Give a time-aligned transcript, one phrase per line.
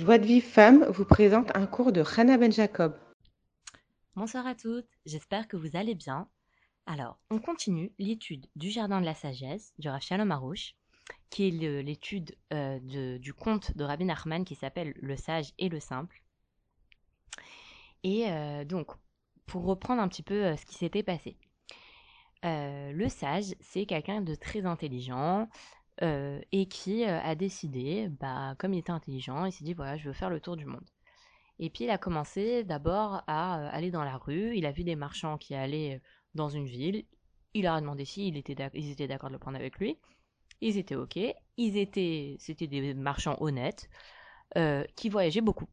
[0.00, 2.98] Joie de Vive Femme vous présente un cours de Hannah Ben Jacob.
[4.16, 6.26] Bonsoir à toutes, j'espère que vous allez bien.
[6.86, 10.74] Alors, on continue l'étude du Jardin de la Sagesse du Rav Shalom Arouche,
[11.28, 15.80] qui est l'étude euh, du conte de Rabbi Nachman qui s'appelle Le Sage et le
[15.80, 16.22] Simple.
[18.02, 18.92] Et euh, donc,
[19.44, 21.36] pour reprendre un petit peu euh, ce qui s'était passé.
[22.42, 25.46] le sage, c'est quelqu'un de très intelligent,
[26.02, 29.98] euh, et qui euh, a décidé, bah, comme il était intelligent, il s'est dit voilà,
[29.98, 30.84] je veux faire le tour du monde.
[31.58, 34.82] Et puis il a commencé d'abord à euh, aller dans la rue, il a vu
[34.82, 36.00] des marchands qui allaient
[36.34, 37.04] dans une ville,
[37.52, 39.98] il leur a demandé si ils étaient d'accord de le prendre avec lui.
[40.62, 41.18] Ils étaient ok,
[41.58, 43.90] ils étaient, c'était des marchands honnêtes
[44.96, 45.68] qui voyageaient beaucoup.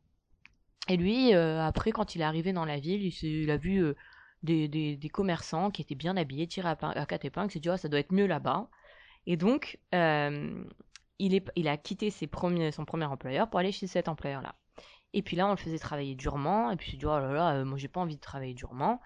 [0.90, 3.94] Et lui, après, quand il est arrivé dans la ville, il, a vu
[4.44, 7.78] des, commerçants qui étaient bien habillés, tirés à, à quatre épingles, il s'est dit oh,
[7.78, 8.70] ça doit être mieux là-bas.
[9.28, 10.64] Et donc, euh,
[11.20, 14.56] il, a quitté son premier employeur pour aller chez cet employeur-là.
[15.14, 16.72] Et puis là, on le faisait travailler durement.
[16.72, 18.54] Et puis il s'est dit, oh là là, euh, moi j'ai pas envie de travailler
[18.54, 19.02] durement.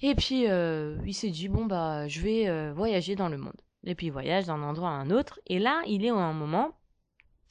[0.00, 3.60] Et puis euh, il s'est dit, bon bah, je vais voyager dans le monde.
[3.84, 5.40] Et puis il voyage d'un endroit à un autre.
[5.46, 6.72] Et là, il est à un moment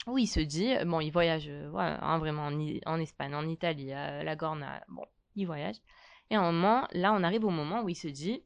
[0.08, 2.54] où il se dit, bon, il voyage hein, vraiment en,
[2.88, 4.84] en, Espagne, en Italie, à la Gorna.
[4.90, 5.76] Bon, il voyage.
[6.32, 8.44] Et à un moment, là, on arrive au moment où il se dit,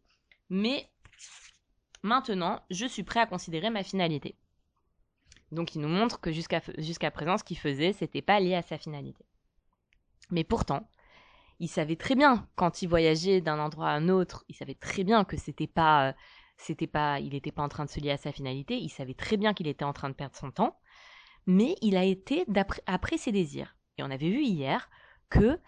[0.50, 0.90] mais
[2.02, 4.36] Maintenant, je suis prêt à considérer ma finalité.
[5.52, 8.78] Donc il nous montre que jusqu'à présent, ce qu'il faisait, c'était pas lié à sa
[8.78, 9.26] finalité.
[10.30, 10.88] Mais pourtant,
[11.60, 15.04] il savait très bien quand il voyageait d'un endroit à un autre, il savait très
[15.04, 16.16] bien que c'était pas
[16.58, 19.14] c'était pas il n'était pas en train de se lier à sa finalité, il savait
[19.14, 20.80] très bien qu'il était en train de perdre son temps,
[21.48, 22.46] mais il a été
[22.86, 23.76] après ses désirs.
[23.98, 24.90] Et on avait vu hier
[25.30, 25.60] que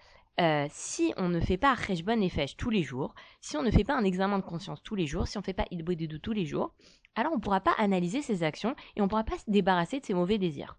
[0.42, 3.70] euh, si on ne fait pas Rejbon et Fesh tous les jours, si on ne
[3.70, 6.17] fait pas un examen de conscience tous les jours, si on ne fait pas Idbodedou
[6.17, 6.73] tous les jours,
[7.16, 10.00] alors on ne pourra pas analyser ses actions et on ne pourra pas se débarrasser
[10.00, 10.78] de ses mauvais désirs.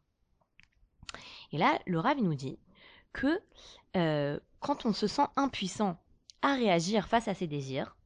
[1.53, 2.59] Et là, le Rav nous dit
[3.13, 3.41] que
[3.97, 5.97] euh, quand on se sent impuissant
[6.41, 7.97] à réagir face à ses désirs,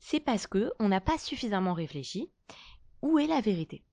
[0.00, 2.30] c'est parce que on n'a pas suffisamment réfléchi
[3.02, 3.84] où est la vérité.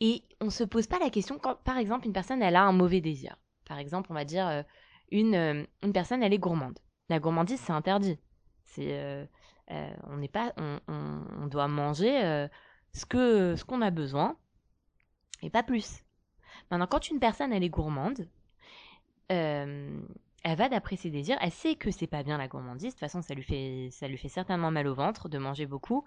[0.00, 2.64] Et on ne se pose pas la question quand, par exemple, une personne elle a
[2.64, 3.36] un mauvais désir.
[3.66, 4.62] Par exemple, on va dire euh,
[5.10, 6.78] une, euh, une personne, elle est gourmande.
[7.08, 8.18] La gourmandise, c'est interdit.
[8.64, 9.24] C'est, euh,
[9.70, 12.48] euh, on n'est pas, on, on, doit manger
[12.92, 14.36] ce que, ce qu'on a besoin
[15.42, 16.02] et pas plus.
[16.70, 18.28] Maintenant, quand une personne, elle est gourmande,
[19.28, 20.02] elle
[20.44, 21.38] va d'après ses désirs.
[21.40, 22.88] Elle sait que c'est pas bien la gourmandise.
[22.88, 25.66] De toute façon, ça lui fait, ça lui fait certainement mal au ventre de manger
[25.66, 26.04] beaucoup.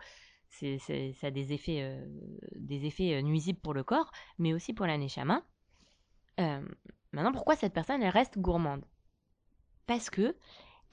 [0.50, 1.98] C'est, ça a des effets,
[2.56, 5.44] des effets nuisibles pour le corps, mais aussi pour la neshama.
[6.38, 8.86] maintenant, pourquoi cette personne, elle reste gourmande?
[9.92, 10.38] Parce que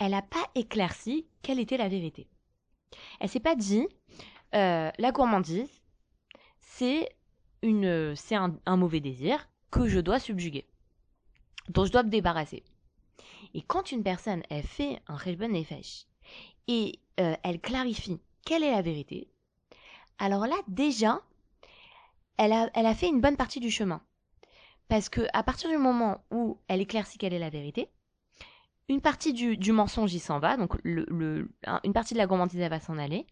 [0.01, 2.27] elle n'a pas éclairci quelle était la vérité.
[3.21, 3.87] Elle s'est pas dit
[4.57, 5.71] euh, la gourmandise,
[6.59, 7.09] c'est
[7.63, 10.67] une, c'est un, mauvais désir que je dois subjuguer,
[11.69, 12.65] dont je dois me débarrasser.
[13.55, 16.07] Et quand une personne elle fait un et nefesh
[16.67, 19.29] et euh, elle clarifie quelle est la vérité,
[20.19, 21.23] alors là déjà,
[22.37, 24.03] elle a, elle a fait une bonne partie du chemin.
[24.89, 27.89] Parce que à partir du moment où elle éclaircit quelle est la vérité,
[28.89, 32.81] une partie du, mensonge, il s'en va, donc une partie de la gourmandise, elle va
[32.81, 33.27] s'en aller.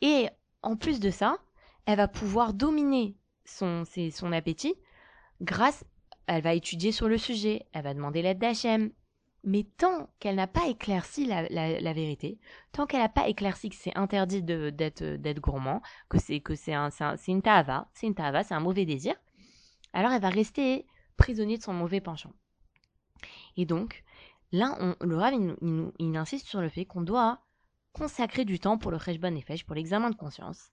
[0.00, 0.28] Et
[0.62, 1.38] en plus de ça,
[1.86, 4.74] elle va pouvoir dominer son, son appétit
[5.40, 5.84] grâce,
[6.26, 8.90] elle va étudier sur le sujet, elle va demander l'aide d'Hachem.
[9.44, 12.38] Mais tant qu'elle n'a pas éclairci la, vérité,
[12.70, 16.90] tant qu'elle n'a pas éclairci que c'est interdit d'être gourmand, que c'est que c'est un,
[17.26, 19.16] une tava, c'est une tava, c'est un mauvais désir,
[19.92, 20.86] alors elle va rester
[21.16, 22.32] prisonnière de son mauvais penchant.
[23.56, 24.04] Et donc,
[24.52, 25.34] Là, le Rav,
[25.98, 27.40] il, insiste sur le fait qu'on doit
[27.92, 30.70] consacrer du temps pour le Cheshbon Nefesh, pour l'examen de conscience,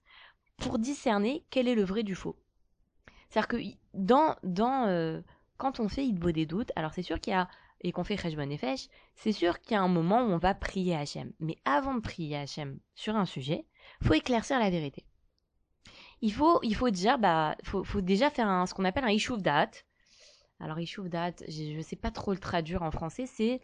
[0.58, 2.36] pour discerner quel est le vrai du faux.
[3.28, 3.56] C'est-à-dire que
[3.94, 5.22] dans, dans, euh,
[5.56, 7.48] quand on fait Idbo des doutes, alors c'est sûr qu'il y a,
[7.80, 10.54] et qu'on fait Cheshbon Nefesh, c'est sûr qu'il y a un moment où on va
[10.54, 11.32] prier Hachem.
[11.40, 13.66] Mais avant de prier Hachem sur un sujet,
[14.02, 15.06] faut éclaircir la vérité.
[16.20, 16.60] Il faut,
[17.18, 17.56] bah,
[17.94, 19.86] déjà faire un, ce qu'on appelle un Ishuv date
[20.60, 20.78] alors
[21.08, 23.60] date, je ne sais pas trop le traduire en français, c'est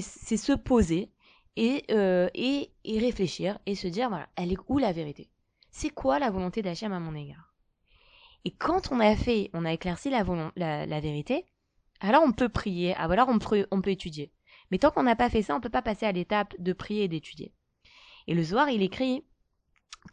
[0.00, 1.10] se poser
[1.58, 5.28] euh, et, et, réfléchir et se dire, voilà, elle est où la vérité?
[5.70, 7.54] C'est quoi la volonté d'Hachem à mon égard?
[8.44, 10.24] Et quand on a fait, on a éclairci la,
[10.56, 11.46] la, vérité,
[12.00, 14.32] alors on peut prier, ah, alors on peut, on peut étudier.
[14.70, 16.72] Mais tant qu'on n'a pas fait ça, on ne peut pas passer à l'étape de
[16.72, 17.52] prier et d'étudier.
[18.26, 19.24] Et le soir, il écrit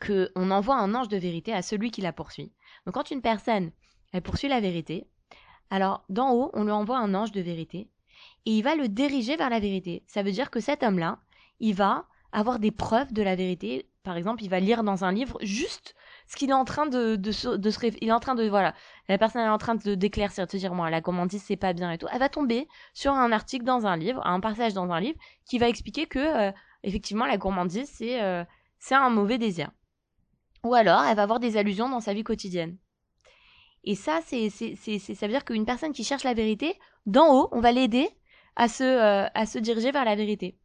[0.05, 2.53] qu'on envoie un ange de vérité à celui qui la poursuit.
[2.85, 3.71] Donc quand une personne,
[4.11, 5.07] elle poursuit la vérité,
[5.69, 7.89] alors, d'en haut, on lui envoie un ange de vérité
[8.45, 10.03] et il va le diriger vers la vérité.
[10.07, 11.19] Ça veut dire que cet homme-là,
[11.59, 13.87] il va avoir des preuves de la vérité.
[14.03, 15.95] Par exemple, il va lire dans un livre juste
[16.27, 18.47] ce qu'il est en train de, de, se, de se il est en train de
[18.47, 18.75] voilà
[19.07, 21.91] la personne est en train de d'éclaircir de dire moi la gourmandise c'est pas bien
[21.91, 24.99] et tout elle va tomber sur un article dans un livre un passage dans un
[24.99, 26.51] livre qui va expliquer que euh,
[26.83, 28.43] effectivement la gourmandise c'est euh,
[28.77, 29.71] c'est un mauvais désir
[30.63, 32.77] ou alors elle va avoir des allusions dans sa vie quotidienne
[33.89, 36.75] et ça c'est c'est c'est ça veut dire qu'une personne qui cherche la vérité
[37.05, 38.07] d'en haut on va l'aider
[38.55, 40.57] à se euh, à se diriger vers la vérité.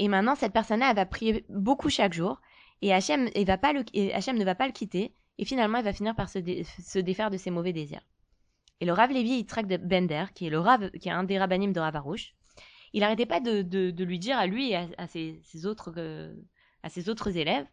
[0.00, 2.40] Et maintenant cette personne là elle va prier beaucoup chaque jour.
[2.80, 6.14] Et Hachem, va pas le, ne va pas le quitter, et finalement, il va finir
[6.14, 8.02] par se, défaire de ses mauvais désirs.
[8.80, 11.38] Et le Rav Lévi Yitzhak de Bender, qui est, le Rav, qui est un des
[11.38, 12.34] rabbinim de Ravarouche,
[12.92, 16.34] il n'arrêtait pas de, lui dire à lui et à, euh,
[16.82, 17.66] à ses autres élèves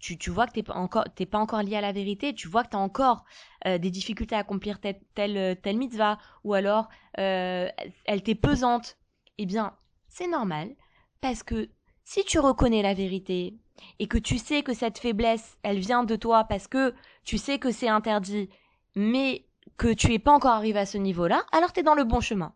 [0.00, 2.48] tu, tu, vois que tu n'es pas, encore, pas encore lié à la vérité, tu
[2.48, 3.24] vois que tu as encore
[3.66, 6.88] euh, des difficultés à accomplir telle, telle, telle mitzvah, ou alors
[7.18, 7.68] euh,
[8.06, 8.96] elle t'est pesante.
[9.38, 9.76] Eh bien,
[10.08, 10.74] c'est normal,
[11.20, 11.70] parce que
[12.04, 13.54] si tu reconnais la vérité
[13.98, 16.94] et que tu sais que cette faiblesse, elle vient de toi parce que
[17.24, 18.50] tu sais que c'est interdit,
[18.96, 19.46] mais
[19.76, 22.20] que tu n'es pas encore arrivé à ce niveau-là, alors tu es dans le bon
[22.20, 22.52] chemin.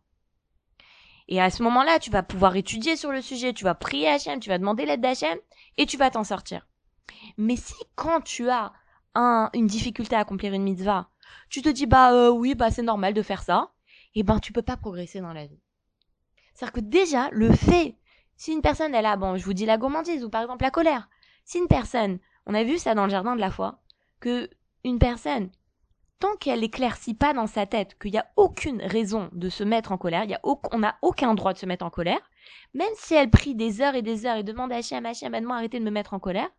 [1.29, 4.40] Et à ce moment-là, tu vas pouvoir étudier sur le sujet, tu vas prier Hachem,
[4.40, 5.38] tu vas demander l'aide d'Hachem,
[5.79, 6.67] et tu vas t'en sortir.
[7.37, 8.73] Mais si quand tu as
[9.15, 11.09] une difficulté à accomplir une mitzvah,
[11.49, 13.71] tu te dis bah euh, oui bah c'est normal de faire ça,
[14.15, 15.61] et eh ben tu peux pas progresser dans la vie.
[16.55, 17.97] C'est-à-dire que déjà le fait
[18.37, 20.71] si une personne, elle a, bon, je vous dis la gourmandise ou par exemple la
[20.71, 21.09] colère.
[21.45, 23.81] Si une personne, on a vu ça dans le jardin de la foi,
[24.21, 24.50] que
[24.83, 25.50] une personne,
[26.19, 29.93] tant qu'elle éclaircit pas dans sa tête qu'il n'y a aucune raison de se mettre
[29.93, 30.41] en colère, il y a
[30.73, 32.21] on n'a aucun droit de se mettre en colère,
[32.73, 35.57] même si elle prie des heures et des heures et demande à Hachem, Hachem, aide-moi
[35.57, 36.50] arrêter de me mettre en colère,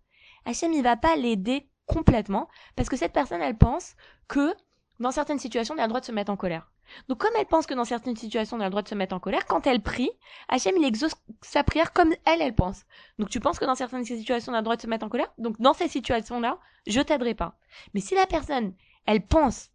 [0.45, 3.95] Hachem, il va pas l'aider complètement, parce que cette personne, elle pense
[4.27, 4.53] que
[4.99, 6.71] dans certaines situations, elle a le droit de se mettre en colère.
[7.09, 9.15] Donc comme elle pense que dans certaines situations, on a le droit de se mettre
[9.15, 10.11] en colère, quand elle prie,
[10.49, 12.85] Hachem, il exauce sa prière comme elle, elle pense.
[13.19, 15.09] Donc tu penses que dans certaines situations, on a le droit de se mettre en
[15.09, 15.31] colère?
[15.37, 17.57] Donc dans ces situations-là, je t'aiderai pas.
[17.93, 18.73] Mais si la personne,
[19.05, 19.71] elle pense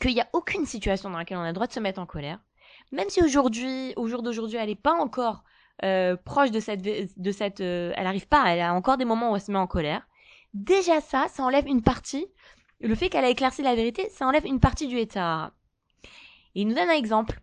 [0.00, 2.06] qu'il n'y a aucune situation dans laquelle on a le droit de se mettre en
[2.06, 2.40] colère,
[2.90, 5.44] même si aujourd'hui, au jour d'aujourd'hui, elle n'est pas encore
[5.82, 9.32] euh, proche de cette, de cette, euh, elle n'arrive pas, elle a encore des moments
[9.32, 10.06] où elle se met en colère.
[10.52, 12.26] Déjà ça, ça enlève une partie.
[12.80, 15.52] Le fait qu'elle a éclairci la vérité, ça enlève une partie du état
[16.54, 17.40] il nous donne un exemple.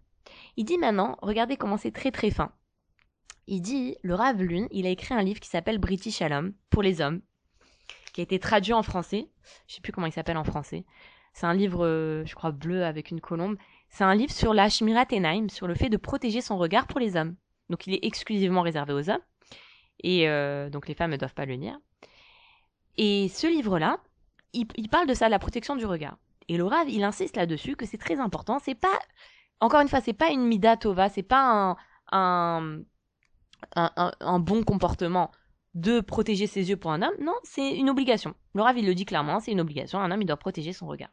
[0.58, 2.52] Il dit maintenant, regardez comment c'est très très fin.
[3.48, 6.84] Il dit, le Rav Lune, il a écrit un livre qui s'appelle British Shalom, pour
[6.84, 7.22] les hommes,
[8.14, 9.30] qui a été traduit en français.
[9.68, 10.86] Je sais plus comment il s'appelle en français.
[11.34, 13.58] C'est un livre, euh, je crois, bleu avec une colombe.
[13.90, 17.00] C'est un livre sur la Shmirat Enaim, sur le fait de protéger son regard pour
[17.00, 17.36] les hommes.
[17.72, 19.22] Donc il est exclusivement réservé aux hommes.
[20.04, 21.78] Et euh, donc les femmes ne doivent pas le lire.
[22.98, 23.98] Et ce livre-là,
[24.54, 26.18] il, parle de ça, la protection du regard.
[26.50, 28.60] Et Rav, il insiste là-dessus que c'est très important.
[28.60, 29.00] C'est pas,
[29.62, 31.78] encore une fois, c'est pas une mida tova, c'est pas
[32.12, 32.82] un,
[33.76, 35.32] un, bon comportement
[35.74, 37.16] de protéger ses yeux pour un homme.
[37.22, 38.36] Non, c'est une obligation.
[38.56, 40.00] Rav, il le dit clairement, c'est une obligation.
[40.00, 41.12] Un homme, il doit protéger son regard.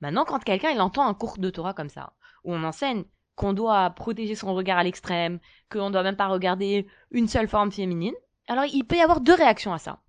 [0.00, 2.12] Maintenant, quand quelqu'un, il entend un cours de Torah comme ça,
[2.44, 3.04] où on enseigne
[3.36, 5.40] qu'on doit protéger son regard à l'extrême,
[5.70, 8.14] qu'on doit même pas regarder une seule forme féminine,
[8.48, 10.00] alors il peut y avoir deux réactions à ça.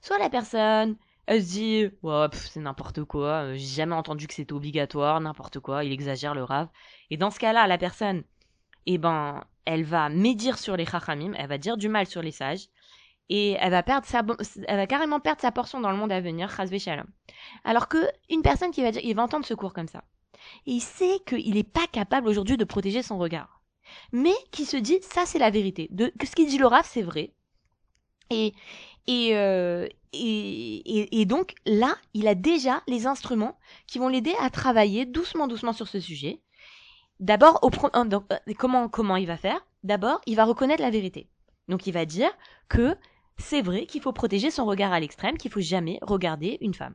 [0.00, 0.96] Soit la personne,
[1.26, 5.84] elle se dit, ouais, c'est n'importe quoi, j'ai jamais entendu que c'était obligatoire, n'importe quoi,
[5.84, 6.68] il exagère le rave.
[7.10, 8.24] Et dans ce cas-là, la personne,
[8.86, 12.32] eh ben, elle va médire sur les chachamim, elle va dire du mal sur les
[12.32, 12.68] sages,
[13.30, 14.22] et elle va perdre sa,
[14.68, 17.06] elle va carrément perdre sa portion dans le monde à venir, shalom.
[17.64, 20.04] Alors que une personne qui va dire, il va entendre ce cours comme ça,
[20.66, 23.62] il sait qu'il n'est pas capable aujourd'hui de protéger son regard,
[24.12, 27.34] mais qui se dit, ça c'est la vérité, que ce qu'il dit rave c'est vrai,
[28.30, 28.54] et
[29.08, 34.48] euh, et, et, et, donc là, il a déjà les instruments qui vont l'aider à
[34.48, 36.40] travailler doucement, doucement sur ce sujet.
[37.20, 37.60] D'abord,
[38.06, 39.66] donc, euh, comment, comment il va faire?
[39.82, 41.28] D'abord, il va reconnaître la vérité.
[41.68, 42.30] Donc il va dire
[42.68, 42.96] que
[43.38, 46.94] c'est vrai qu'il faut protéger son regard à l'extrême, qu'il faut jamais regarder une femme.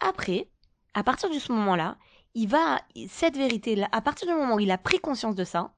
[0.00, 0.48] Après,
[0.94, 1.96] à partir de ce moment-là,
[2.36, 5.72] il va cette vérité-là, à partir du moment où il a pris conscience de ça,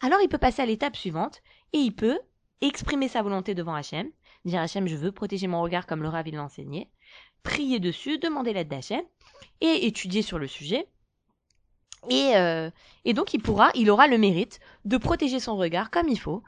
[0.00, 2.20] alors il peut passer à l'étape suivante et il peut
[2.60, 4.08] exprimer sa volonté devant Hachem
[4.44, 6.88] dire Hachem, je veux protéger mon regard comme le Rav l'a enseigné,
[7.42, 9.02] prier dessus, demander l'aide d'Hachem,
[9.60, 10.86] et étudier sur le sujet.
[12.08, 12.70] Et, euh,
[13.04, 16.44] et, donc il pourra, il aura le mérite de protéger son regard comme il faut.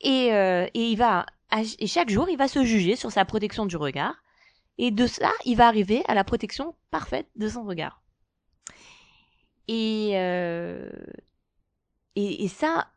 [0.00, 1.26] Et, euh, et il va,
[1.80, 4.14] et chaque jour, il va se juger sur sa protection du regard.
[4.78, 8.01] Et de ça, il va arriver à la protection parfaite de son regard.
[9.68, 10.90] Et, euh,
[12.16, 12.88] et, et ça,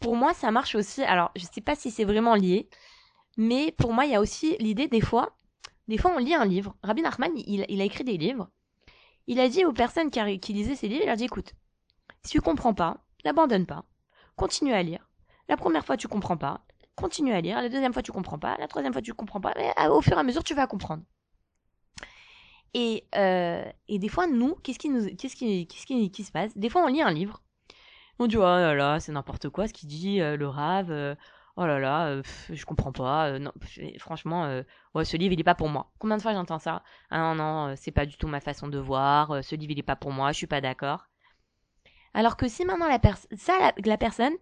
[0.00, 1.02] pour moi, ça marche aussi.
[1.02, 2.68] Alors, je sais pas si c'est vraiment lié,
[3.36, 5.36] mais pour moi, il y a aussi l'idée, des fois,
[5.88, 6.74] des fois, on lit un livre.
[6.82, 8.48] Rabbi Nachman, il, a écrit des livres.
[9.26, 11.54] Il a dit aux personnes qui, lisaient ces livres, il leur dit, écoute,
[12.24, 13.84] si tu comprends pas, n'abandonne pas.
[14.36, 15.08] Continue à lire.
[15.48, 16.64] La première fois, tu comprends pas.
[16.96, 17.60] continue à lire.
[17.60, 18.56] La deuxième fois, tu comprends pas.
[18.58, 19.52] La troisième fois, tu comprends pas.
[19.56, 21.02] Mais au fur et à mesure, tu vas comprendre.
[22.78, 26.54] Et, euh, et des fois, nous, qu'est-ce qui, nous, qu'est-ce qui, qu'est-ce qui, se passe?
[26.58, 27.40] Des fois, on lit un livre.
[28.18, 30.90] On dit, oh là là, c'est n'importe quoi ce qu'il dit, euh, le rave.
[30.90, 31.14] euh,
[31.56, 33.38] oh là là, je comprends pas.
[33.38, 33.50] non,
[33.98, 34.62] franchement,
[34.94, 35.90] ouais, ce livre, il est pas pour moi.
[35.98, 36.82] Combien de fois j'entends ça?
[37.08, 39.42] Ah non, non, c'est pas du tout ma façon de voir.
[39.42, 40.32] ce livre, il est pas pour moi.
[40.32, 41.06] Je suis pas d'accord.
[42.12, 43.00] Alors que si maintenant la,
[43.86, 44.34] la personne,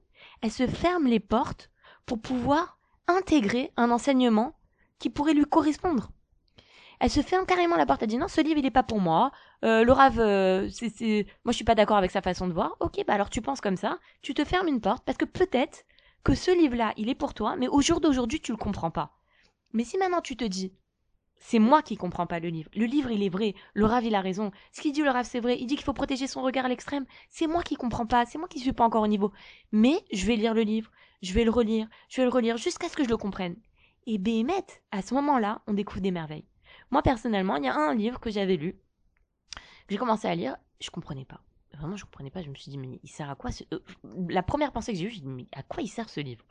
[0.43, 1.71] elle se ferme les portes
[2.05, 4.59] pour pouvoir intégrer un enseignement
[4.99, 6.11] qui pourrait lui correspondre.
[7.01, 8.03] Elle se ferme carrément la porte.
[8.03, 9.33] Elle dit non, ce livre il est pas pour moi.
[9.65, 12.53] Euh, le rave, euh, c'est, c'est, moi je suis pas d'accord avec sa façon de
[12.53, 12.77] voir.
[12.81, 13.99] Ok, bah alors tu penses comme ça.
[14.23, 15.85] Tu te fermes une porte parce que peut-être
[16.23, 19.13] que ce livre-là il est pour toi, mais au jour d'aujourd'hui tu le comprends pas.
[19.73, 20.73] Mais si maintenant tu te dis
[21.47, 22.71] c'est moi qui comprends pas le livre.
[22.75, 23.55] Le livre, il est vrai.
[23.75, 24.51] Le rave, il a raison.
[24.73, 25.59] Ce qu'il dit, le rave, c'est vrai.
[25.61, 27.05] Il dit qu'il faut protéger son regard à l'extrême.
[27.29, 28.25] C'est moi qui comprends pas.
[28.25, 29.31] C'est moi qui suis pas encore au niveau.
[29.71, 30.91] Mais je vais lire le livre.
[31.21, 31.87] Je vais le relire.
[32.09, 33.57] Je vais le relire jusqu'à ce que je le comprenne.
[34.07, 36.47] Et Béhémet, à ce moment-là, on découvre des merveilles.
[36.91, 38.75] Moi, personnellement, il y a un livre que j'avais lu.
[39.55, 39.61] que
[39.91, 40.57] J'ai commencé à lire.
[40.81, 41.41] Je comprenais pas.
[41.73, 42.43] Vraiment, je comprenais pas.
[42.43, 43.79] Je me suis dit, mais il sert à quoi euh,
[44.29, 46.45] La première pensée que j'ai eue, j'ai dit, mais à quoi il sert ce livre?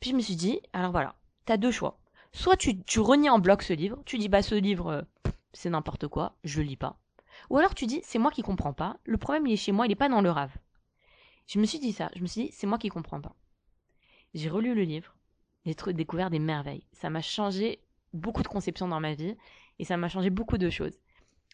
[0.00, 1.98] Puis je me suis dit, alors voilà, t'as deux choix
[2.34, 5.02] soit tu, tu renies en bloc ce livre, tu dis bah ce livre euh,
[5.52, 6.98] c'est n'importe quoi, je le lis pas.
[7.48, 9.86] Ou alors tu dis c'est moi qui comprends pas, le problème il est chez moi,
[9.86, 10.54] il est pas dans le rave.
[11.46, 13.34] Je me suis dit ça, je me suis dit c'est moi qui comprends pas.
[14.34, 15.14] J'ai relu le livre,
[15.64, 16.86] j'ai découvert des merveilles.
[16.92, 17.80] Ça m'a changé
[18.14, 19.36] beaucoup de conceptions dans ma vie
[19.78, 20.98] et ça m'a changé beaucoup de choses.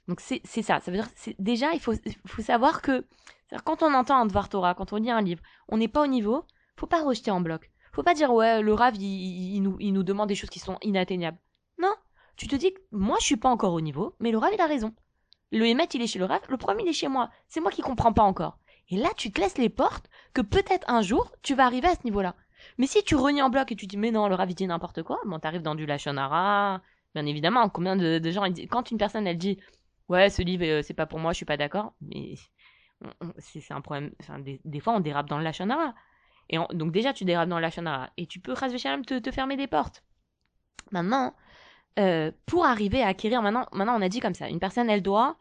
[0.09, 1.93] Donc c'est ça, ça veut dire déjà il faut
[2.26, 3.07] faut savoir que
[3.64, 6.07] quand on entend un Dvar Torah, quand on lit un livre, on n'est pas au
[6.07, 6.45] niveau,
[6.76, 7.71] faut pas rejeter en bloc.
[7.93, 10.79] Faut pas dire ouais le rave il, nous, il nous demande des choses qui sont
[10.83, 11.38] inatteignables.
[11.79, 11.95] Non,
[12.37, 14.61] tu te dis que moi je suis pas encore au niveau, mais le rave il
[14.61, 14.95] a raison.
[15.52, 17.31] Le Hémet il est chez le rave, le premier il est chez moi.
[17.49, 18.59] C'est moi qui comprends pas encore.
[18.88, 21.95] Et là tu te laisses les portes que peut-être un jour tu vas arriver à
[21.95, 22.35] ce niveau-là.
[22.79, 25.19] Mais si tu renies en bloc et tu dis mais non le dit n'importe quoi,
[25.26, 26.81] bon t'arrives dans du lachonara.
[27.14, 29.59] Bien évidemment, combien de, gens quand une personne elle dit
[30.09, 32.35] ouais ce livre euh, c'est pas pour moi, je suis pas d'accord, mais
[33.38, 34.12] c'est un problème.
[34.64, 35.95] Des, fois on dérape dans le lachonara.
[36.50, 38.11] Et donc déjà, tu dérapes dans la shonara.
[38.17, 40.02] Et tu peux, Ras Veshalom, te, te fermer des portes.
[40.90, 41.35] Maintenant,
[41.99, 45.02] euh, pour arriver à acquérir, maintenant, maintenant on a dit comme ça, une personne, elle
[45.02, 45.37] doit,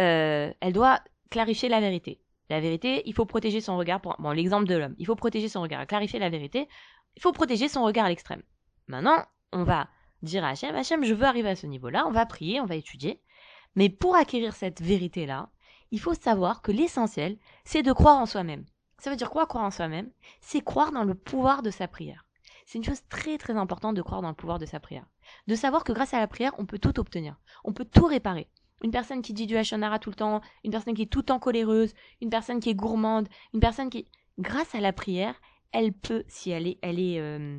[0.00, 1.00] euh, elle doit
[1.30, 2.20] clarifier la vérité.
[2.50, 4.00] La vérité, il faut protéger son regard.
[4.00, 5.86] Pour, bon, l'exemple de l'homme, il faut protéger son regard.
[5.86, 6.68] Clarifier la vérité,
[7.16, 8.42] il faut protéger son regard à l'extrême.
[8.86, 9.88] Maintenant, on va
[10.22, 12.76] dire à Hachem, Hachem, je veux arriver à ce niveau-là, on va prier, on va
[12.76, 13.20] étudier.
[13.76, 15.50] Mais pour acquérir cette vérité-là,
[15.90, 18.64] il faut savoir que l'essentiel, c'est de croire en soi-même.
[18.98, 20.10] Ça veut dire quoi croire en soi-même?
[20.40, 22.24] C'est croire dans le pouvoir de sa prière.
[22.66, 25.06] C'est une chose très très importante de croire dans le pouvoir de sa prière.
[25.46, 27.36] De savoir que grâce à la prière, on peut tout obtenir.
[27.64, 28.50] On peut tout réparer.
[28.82, 31.24] Une personne qui dit du Hashonara tout le temps, une personne qui est tout le
[31.24, 34.06] temps coléreuse, une personne qui est gourmande, une personne qui...
[34.38, 35.34] Grâce à la prière,
[35.72, 36.78] elle peut, si elle est...
[36.82, 37.58] Elle est euh,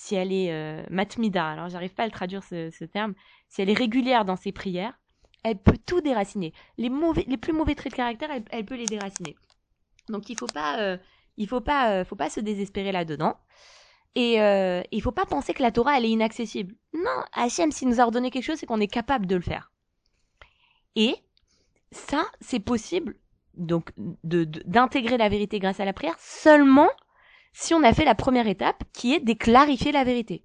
[0.00, 3.14] si elle est euh, matmida, alors j'arrive pas à le traduire ce, ce terme,
[3.48, 4.96] si elle est régulière dans ses prières,
[5.42, 6.52] elle peut tout déraciner.
[6.76, 9.36] Les, mauvais, les plus mauvais traits de caractère, elle, elle peut les déraciner.
[10.08, 10.96] Donc il faut pas, euh,
[11.36, 13.36] il faut pas, euh, faut pas se désespérer là-dedans.
[14.14, 16.74] Et euh, il faut pas penser que la Torah elle est inaccessible.
[16.92, 19.70] Non, Hachem s'il nous a ordonné quelque chose, c'est qu'on est capable de le faire.
[20.98, 21.14] Et
[21.92, 23.14] ça, c'est possible
[23.54, 23.92] donc
[24.24, 26.90] d'intégrer la vérité grâce à la prière seulement
[27.52, 30.44] si on a fait la première étape qui est de clarifier la vérité.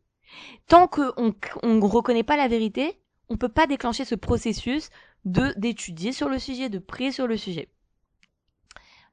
[0.68, 1.34] Tant qu'on
[1.64, 4.92] on reconnaît pas la vérité, on peut pas déclencher ce processus
[5.26, 7.72] de d'étudier sur le sujet, de prier sur le sujet.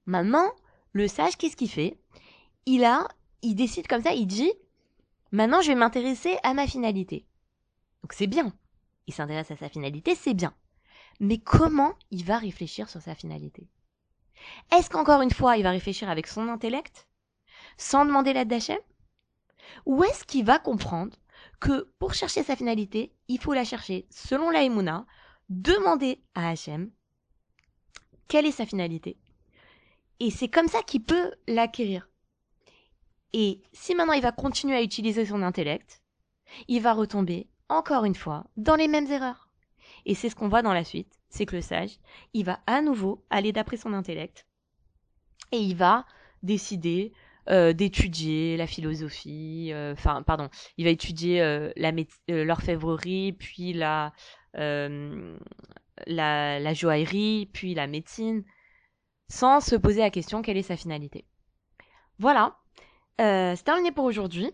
[0.04, 0.50] Maintenant,
[0.92, 1.98] le sage, qu'est-ce qu'il fait?
[2.66, 3.08] Il a,
[3.40, 4.52] il décide comme ça, il dit,
[5.32, 7.24] maintenant je vais m'intéresser à ma finalité.
[8.02, 8.52] Donc c'est bien.
[9.06, 10.54] Il s'intéresse à sa finalité, c'est bien.
[11.20, 13.68] Mais comment il va réfléchir sur sa finalité?
[14.72, 17.06] Est-ce qu'encore une fois, il va réfléchir avec son intellect,
[17.76, 18.78] sans demander l'aide d'Hachem?
[19.84, 21.16] Ou est-ce qu'il va comprendre
[21.60, 25.06] que pour chercher sa finalité, il faut la chercher selon la Emouna,
[25.50, 26.90] demander à Hachem
[28.28, 29.18] quelle est sa finalité?
[30.20, 32.08] Et c'est comme ça qu'il peut l'acquérir.
[33.32, 36.02] Et si maintenant il va continuer à utiliser son intellect,
[36.68, 39.49] il va retomber, encore une fois, dans les mêmes erreurs.
[40.06, 41.98] Et c'est ce qu'on voit dans la suite, c'est que le sage,
[42.34, 44.46] il va à nouveau aller d'après son intellect,
[45.52, 46.06] et il va
[46.42, 47.12] décider
[47.48, 51.72] euh, d'étudier la philosophie, euh, enfin, pardon, il va étudier euh,
[52.28, 54.12] l'orfèvrerie, puis la,
[54.54, 55.38] la,
[56.06, 58.44] la joaillerie, puis la médecine,
[59.28, 61.24] sans se poser la question quelle est sa finalité.
[62.18, 62.56] Voilà,
[63.18, 64.50] c'est terminé pour aujourd'hui.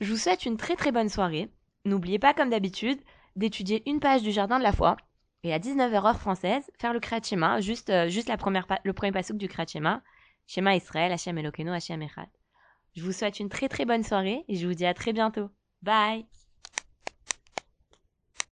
[0.00, 1.50] Je vous souhaite une très très bonne soirée.
[1.84, 3.00] N'oubliez pas, comme d'habitude,
[3.36, 4.96] d'étudier une page du Jardin de la Foi
[5.42, 8.92] et à 19h heure française, faire le Kriyat Shema, juste, euh, juste la première le
[8.92, 10.02] premier passouk du Kriyat Shema,
[10.46, 12.28] Shema Israël, Hashem Elokeinu, Hashem Echad.
[12.96, 15.48] Je vous souhaite une très très bonne soirée et je vous dis à très bientôt.
[15.82, 16.39] Bye